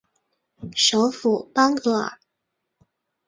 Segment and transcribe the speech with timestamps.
[0.75, 2.17] 首府邦戈尔。